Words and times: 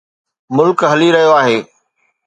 ملڪ 0.57 0.79
هلي 0.91 1.09
رهيو 1.15 1.31
آهي. 1.41 1.57